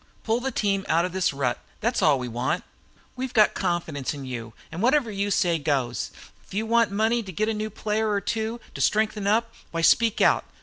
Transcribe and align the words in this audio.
Pull 0.23 0.39
the 0.39 0.49
team 0.49 0.83
out 0.89 1.05
of 1.05 1.11
this 1.11 1.31
rut, 1.31 1.59
that's 1.79 2.01
all 2.01 2.17
we 2.17 2.27
want. 2.27 2.63
We've 3.15 3.35
got 3.35 3.53
confidence 3.53 4.15
in 4.15 4.25
you, 4.25 4.53
and 4.71 4.81
whatever 4.81 5.11
you 5.11 5.29
say 5.29 5.59
goes. 5.59 6.09
If 6.43 6.55
you 6.55 6.65
want 6.65 6.89
money 6.89 7.21
to 7.21 7.31
get 7.31 7.47
a 7.49 7.53
new 7.53 7.69
player 7.69 8.09
or 8.09 8.19
two 8.19 8.59
to 8.73 8.81
strengthen 8.81 9.27
up, 9.27 9.53
why 9.69 9.81
speak 9.81 10.19
out. 10.19 10.43